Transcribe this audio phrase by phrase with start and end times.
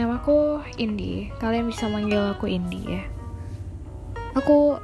[0.00, 1.28] Namaku Indi.
[1.36, 3.04] Kalian bisa manggil aku Indi ya.
[4.32, 4.80] Aku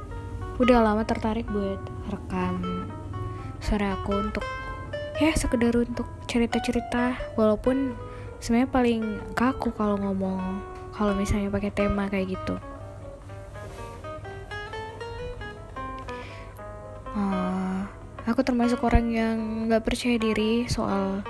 [0.61, 1.81] udah lama tertarik buat
[2.13, 2.85] rekam
[3.57, 4.45] suara aku untuk
[5.17, 7.97] ya sekedar untuk cerita-cerita walaupun
[8.37, 9.01] sebenarnya paling
[9.33, 10.61] kaku kalau ngomong
[10.93, 12.61] kalau misalnya pakai tema kayak gitu.
[17.17, 17.89] Uh,
[18.29, 21.25] aku termasuk orang yang nggak percaya diri soal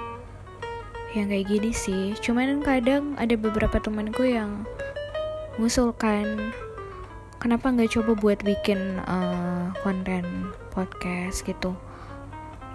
[1.16, 2.16] yang kayak gini sih.
[2.20, 4.68] Cuman kadang ada beberapa temanku yang
[5.56, 6.52] mengusulkan
[7.38, 11.46] kenapa nggak coba buat bikin uh, konten podcast?
[11.46, 11.78] gitu.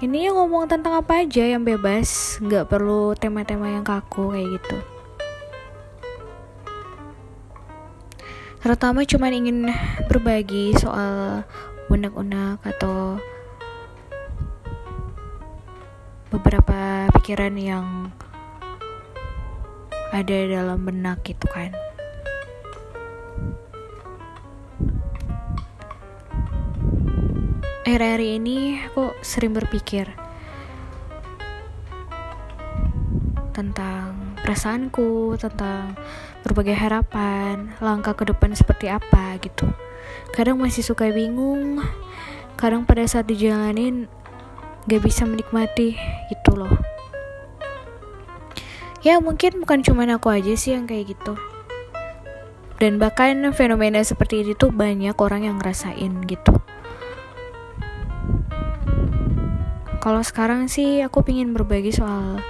[0.03, 4.79] Ini yang ngomong tentang apa aja yang bebas nggak perlu tema-tema yang kaku kayak gitu.
[8.63, 9.59] Terutama cuman ingin
[10.07, 11.43] berbagi soal
[11.91, 13.19] unek-unek atau
[16.31, 17.87] beberapa pikiran yang
[20.13, 21.73] ada dalam benak gitu kan
[27.83, 30.09] akhir-akhir ini aku sering berpikir
[33.53, 35.95] tentang perasaanku, tentang
[36.41, 39.69] berbagai harapan, langkah ke depan seperti apa gitu.
[40.33, 41.85] Kadang masih suka bingung,
[42.57, 44.09] kadang pada saat dijalanin
[44.89, 45.95] gak bisa menikmati
[46.33, 46.42] gitu
[49.03, 51.35] ya mungkin bukan cuma aku aja sih yang kayak gitu.
[52.79, 56.55] Dan bahkan fenomena seperti ini tuh banyak orang yang ngerasain gitu.
[60.03, 62.43] Kalau sekarang sih aku pingin berbagi soal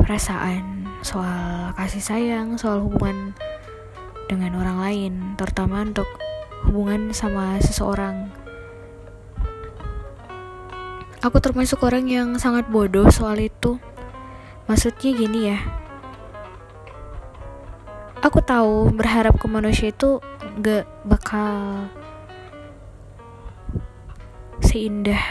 [0.00, 3.36] perasaan soal kasih sayang soal hubungan
[4.32, 6.08] dengan orang lain terutama untuk
[6.64, 8.32] hubungan sama seseorang.
[11.20, 13.76] Aku termasuk orang yang sangat bodoh soal itu
[14.68, 15.58] Maksudnya gini ya.
[18.20, 20.20] Aku tahu berharap ke manusia itu
[20.60, 21.88] gak bakal
[24.60, 25.24] seindah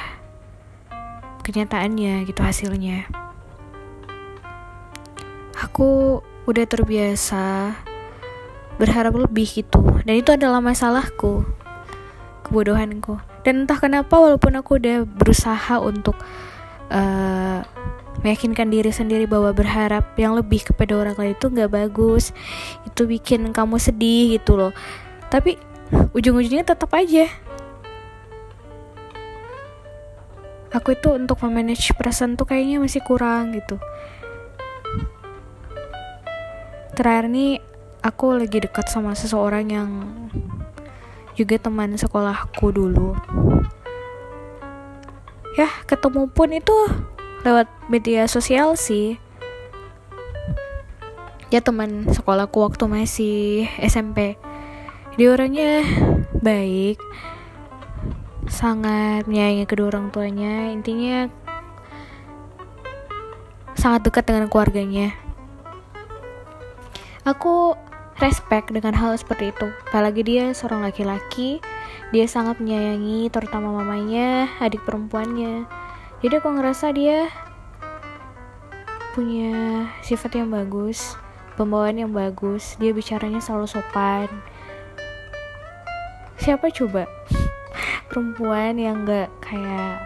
[1.46, 3.06] kenyataannya gitu hasilnya.
[5.62, 6.20] Aku
[6.50, 7.76] udah terbiasa
[8.82, 11.44] berharap lebih gitu dan itu adalah masalahku
[12.46, 16.16] kebodohanku dan entah kenapa walaupun aku udah berusaha untuk
[16.94, 17.66] uh,
[18.26, 22.34] meyakinkan diri sendiri bahwa berharap yang lebih kepada orang lain itu nggak bagus.
[22.86, 24.74] Itu bikin kamu sedih gitu loh.
[25.30, 25.60] Tapi
[26.16, 27.30] ujung-ujungnya tetap aja.
[30.74, 33.80] Aku itu untuk memanage perasaan tuh kayaknya masih kurang gitu.
[36.98, 37.62] Terakhir nih
[38.04, 39.90] aku lagi dekat sama seseorang yang
[41.38, 43.14] juga teman sekolahku dulu.
[45.56, 46.78] Ya ketemu pun itu
[47.46, 49.20] lewat media sosial sih.
[51.48, 53.38] Ya teman sekolahku waktu masih
[53.80, 54.36] SMP
[55.18, 55.82] dia orangnya
[56.46, 57.02] baik
[58.46, 60.70] sangat menyayangi kedua orang tuanya.
[60.70, 61.26] Intinya
[63.74, 65.18] sangat dekat dengan keluarganya.
[67.26, 67.74] Aku
[68.22, 69.68] respect dengan hal seperti itu.
[69.90, 71.64] Apalagi dia seorang laki-laki
[72.12, 75.68] dia sangat menyayangi terutama mamanya adik perempuannya
[76.24, 77.30] jadi aku ngerasa dia
[79.18, 81.18] punya sifat yang bagus
[81.58, 84.30] pembawaan yang bagus dia bicaranya selalu sopan.
[86.38, 87.10] Siapa coba?
[88.14, 90.06] Perempuan yang gak kayak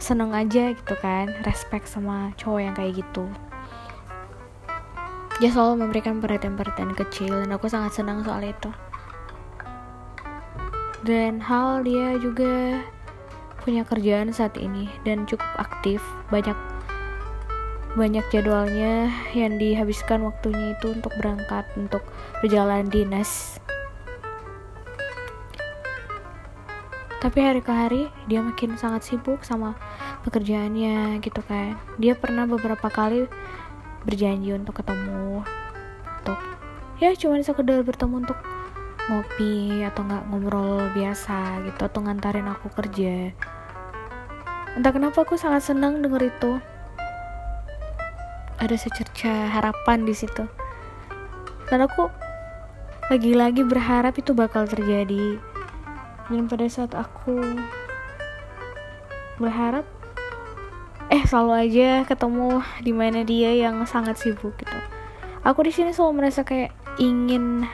[0.00, 3.26] seneng aja gitu kan respect sama cowok yang kayak gitu.
[5.42, 8.70] Dia selalu memberikan perhatian-perhatian kecil dan aku sangat senang soal itu.
[11.02, 12.84] Dan hal dia juga
[13.62, 16.00] punya kerjaan saat ini dan cukup aktif.
[16.32, 16.56] Banyak
[17.98, 22.06] banyak jadwalnya yang dihabiskan waktunya itu untuk berangkat untuk
[22.38, 23.58] berjalan dinas.
[27.20, 29.76] Tapi hari ke hari dia makin sangat sibuk sama
[30.24, 31.76] pekerjaannya gitu kan.
[32.00, 33.28] Dia pernah beberapa kali
[34.08, 35.44] berjanji untuk ketemu
[36.20, 36.40] untuk
[37.00, 38.38] ya cuma sekedar bertemu untuk
[39.08, 43.32] ngopi atau nggak ngobrol biasa gitu atau ngantarin aku kerja.
[44.76, 46.52] Entah kenapa aku sangat senang denger itu.
[48.60, 50.44] Ada secerca harapan di situ.
[51.70, 52.10] Dan aku
[53.08, 55.40] lagi-lagi berharap itu bakal terjadi.
[56.30, 57.40] Dan pada saat aku
[59.40, 59.88] berharap
[61.10, 64.78] eh selalu aja ketemu di mana dia yang sangat sibuk gitu.
[65.42, 66.70] Aku di sini selalu merasa kayak
[67.02, 67.66] ingin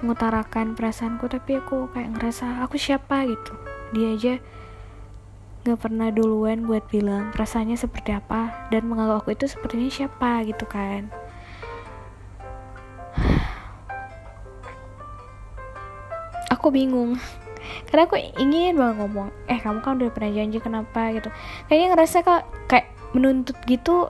[0.00, 3.28] mengutarakan perasaanku tapi aku kayak ngerasa aku siapa?
[3.28, 3.52] gitu.
[3.92, 4.34] Dia aja
[5.60, 10.64] nggak pernah duluan buat bilang perasaannya seperti apa dan menganggap aku itu sepertinya siapa gitu
[10.64, 11.12] kan.
[16.56, 17.20] Aku bingung.
[17.86, 21.12] Karena aku ingin banget ngomong eh kamu kan udah pernah janji kenapa?
[21.12, 21.28] gitu.
[21.68, 24.08] Kayaknya ngerasa kok kayak menuntut gitu.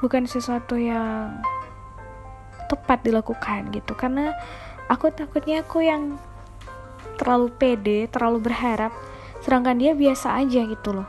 [0.00, 1.44] Bukan sesuatu yang
[2.70, 3.92] tepat dilakukan gitu.
[3.96, 4.34] Karena
[4.88, 6.16] aku takutnya aku yang
[7.14, 8.90] terlalu pede terlalu berharap
[9.44, 11.08] sedangkan dia biasa aja gitu loh.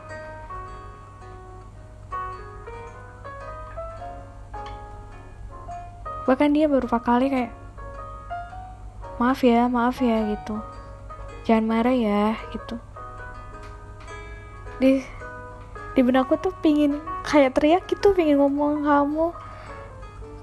[6.26, 7.52] Bahkan dia beberapa kali kayak
[9.16, 10.58] maaf ya maaf ya gitu.
[11.46, 12.76] Jangan marah ya gitu.
[14.82, 15.00] Di
[15.96, 19.32] di benakku tuh pingin kayak teriak gitu pingin ngomong kamu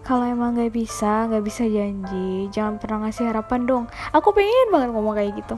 [0.04, 3.88] kalau emang nggak bisa nggak bisa janji jangan pernah ngasih harapan dong.
[4.12, 5.56] Aku pengen banget ngomong kayak gitu.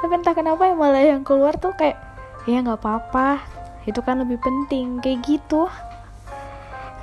[0.00, 2.00] Tapi entah kenapa ya malah yang keluar tuh kayak
[2.48, 3.44] ya nggak apa-apa.
[3.84, 5.04] Itu kan lebih penting.
[5.04, 5.68] Kayak gitu.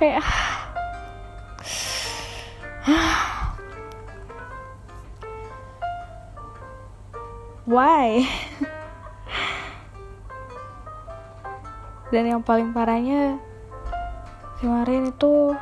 [0.02, 0.26] Kayak
[7.70, 8.26] why?
[12.10, 13.38] Dan yang paling parahnya
[14.60, 15.56] kemarin itu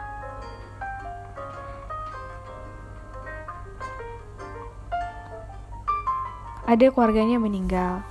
[6.67, 8.03] ada keluarganya meninggal.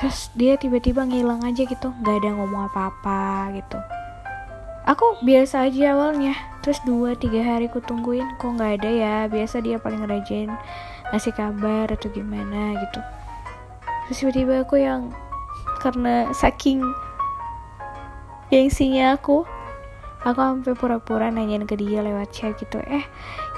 [0.00, 3.78] Terus dia tiba-tiba ngilang aja gitu nggak ada ngomong apa-apa gitu.
[4.88, 6.32] Aku biasa aja awalnya
[6.64, 9.16] terus dua tiga hari ku tungguin kok nggak ada ya?
[9.28, 10.48] Biasa dia paling rajin
[11.12, 13.00] ngasih kabar atau gimana gitu.
[14.08, 15.12] Terus tiba-tiba aku yang
[15.84, 16.80] karena saking
[18.48, 19.44] gengsinya aku
[20.26, 23.06] aku sampai pura-pura nanyain ke dia lewat chat gitu eh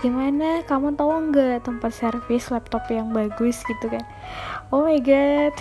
[0.04, 0.64] gimana?
[0.64, 3.60] Kamu tahu nggak tempat servis laptop yang bagus?
[3.64, 4.04] gitu kan.
[4.68, 5.56] Oh my god.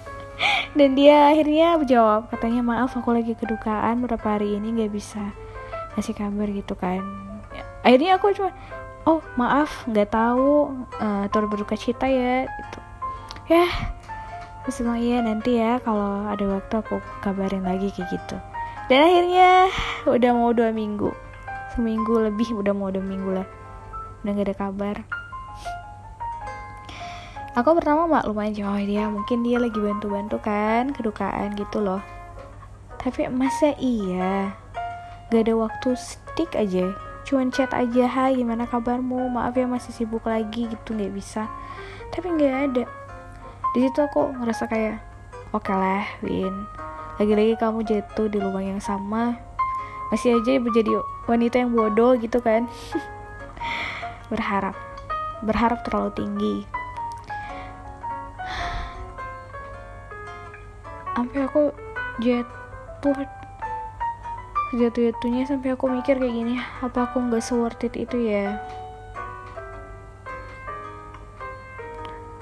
[0.78, 5.32] Dan dia akhirnya jawab katanya maaf aku lagi kedukaan beberapa hari ini nggak bisa
[5.96, 7.00] ngasih kabar gitu kan.
[7.84, 8.52] Akhirnya aku cuma
[9.08, 12.78] oh maaf nggak tahu uh, turut berduka cita ya itu
[13.48, 13.64] ya
[14.62, 18.36] terus bilang iya nanti ya kalau ada waktu aku kabarin lagi kayak gitu
[18.90, 19.70] dan akhirnya
[20.02, 21.14] udah mau dua minggu.
[21.70, 23.46] Seminggu lebih udah mau dua minggu lah.
[24.26, 24.96] Udah gak ada kabar.
[27.54, 29.06] Aku pertama maklum aja oh dia.
[29.06, 32.02] Mungkin dia lagi bantu-bantu kan kedukaan gitu loh.
[32.98, 34.58] Tapi masa iya?
[35.30, 36.90] Gak ada waktu stick aja.
[37.22, 39.30] Cuman chat aja hai gimana kabarmu?
[39.30, 41.46] Maaf ya masih sibuk lagi gitu nggak bisa.
[42.10, 42.84] Tapi nggak ada.
[43.70, 44.98] Di situ aku ngerasa kayak
[45.54, 46.89] oke okay lah Win
[47.20, 49.36] lagi-lagi kamu jatuh di lubang yang sama.
[50.08, 52.64] Masih aja menjadi wanita yang bodoh gitu kan.
[54.32, 54.72] Berharap.
[55.44, 56.56] Berharap terlalu tinggi.
[61.12, 61.76] Sampai aku
[62.24, 63.12] jatuh.
[64.70, 68.56] Jatuh-jatuhnya sampai aku mikir kayak gini apa aku nggak worth it itu ya?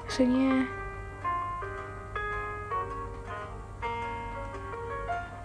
[0.05, 0.69] Maksudnya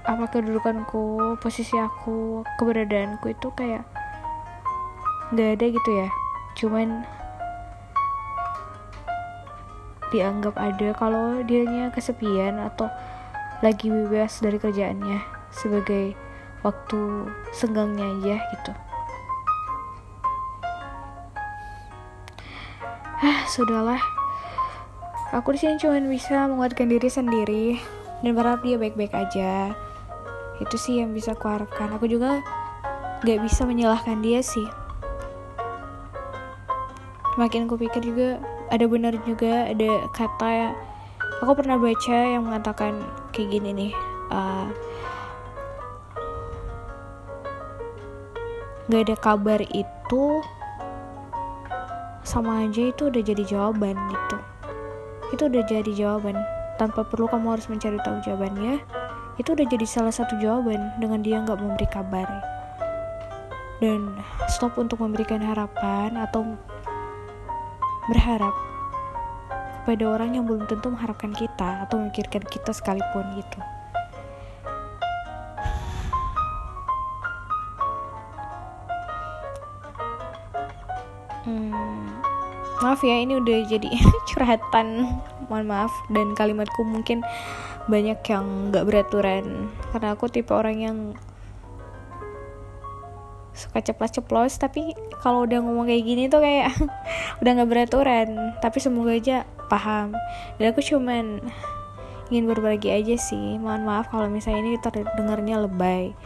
[0.05, 3.89] apa kedudukanku posisi aku keberadaanku itu kayak
[5.33, 6.09] nggak ada gitu ya.
[6.61, 6.88] Cuman
[10.12, 12.87] dianggap ada kalau dianya kesepian atau
[13.64, 16.12] lagi bebas dari kerjaannya sebagai
[16.61, 18.73] waktu senggangnya aja gitu.
[23.25, 24.02] Ah sudahlah.
[25.33, 27.81] Aku di sini cuma bisa menguatkan diri sendiri
[28.23, 29.75] dan berharap dia baik-baik aja
[30.62, 31.90] itu sih yang bisa aku harapkan.
[31.99, 32.42] Aku juga
[33.25, 34.66] gak bisa menyalahkan dia sih.
[37.34, 38.38] Makin aku pikir juga
[38.70, 40.70] ada benar juga ada kata ya.
[41.42, 43.02] Aku pernah baca yang mengatakan
[43.34, 43.92] kayak gini nih
[44.30, 44.70] uh,
[48.87, 50.25] gak ada kabar itu
[52.25, 54.38] sama aja itu udah jadi jawaban gitu.
[55.34, 56.38] Itu udah jadi jawaban.
[56.78, 58.82] Tanpa perlu kamu harus mencari tahu jawabannya
[59.35, 62.29] itu udah jadi salah satu jawaban dengan dia nggak memberi kabar.
[63.83, 64.14] Dan
[64.47, 66.55] stop untuk memberikan harapan atau
[68.07, 68.55] berharap
[69.83, 73.61] kepada orang yang belum tentu mengharapkan kita atau memikirkan kita sekalipun gitu.
[81.45, 82.09] Hmm,
[82.81, 83.88] maaf ya ini udah jadi
[84.33, 85.21] curhatan.
[85.53, 87.21] Mohon maaf dan kalimatku mungkin
[87.87, 89.69] banyak yang nggak beraturan.
[89.93, 90.99] Karena aku tipe orang yang
[93.55, 96.75] suka ceplos-ceplos tapi kalau udah ngomong kayak gini tuh kayak
[97.41, 98.29] udah nggak beraturan.
[98.59, 100.17] Tapi semoga aja paham.
[100.57, 101.41] Dan aku cuman
[102.33, 103.61] ingin berbagi aja sih.
[103.61, 106.17] Mohon maaf kalau misalnya ini terdengarnya lebay.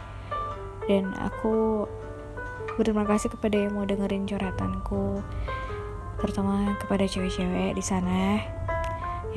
[0.89, 1.85] Dan aku
[2.79, 5.19] berterima kasih kepada yang mau dengerin curhatanku
[6.19, 8.39] terutama kepada cewek-cewek di sana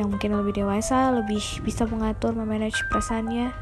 [0.00, 3.52] yang mungkin lebih dewasa lebih bisa mengatur memanage perasaannya.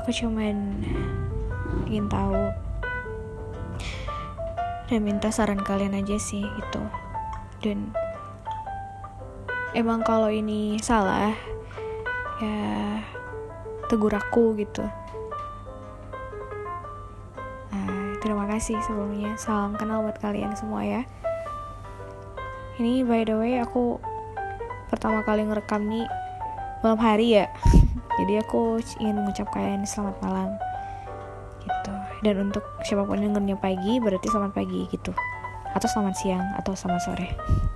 [0.00, 0.84] Aku cuman
[1.88, 2.52] ingin tahu
[4.90, 6.82] dan minta saran kalian aja sih gitu.
[7.62, 7.94] Dan
[9.72, 11.32] emang kalau ini salah
[12.40, 12.56] ya
[13.86, 14.82] tegur aku gitu.
[17.70, 19.34] Nah, terima kasih sebelumnya.
[19.38, 21.02] Salam kenal buat kalian semua ya.
[22.80, 24.00] Ini by the way aku
[24.90, 26.04] pertama kali ngerekam nih
[26.82, 27.46] malam hari ya.
[28.18, 30.50] Jadi aku ingin mengucapkan selamat malam.
[31.62, 31.92] Gitu.
[32.26, 35.14] Dan untuk siapa pun yang dengernya pagi berarti selamat pagi gitu.
[35.72, 37.69] Atau selamat siang atau selamat sore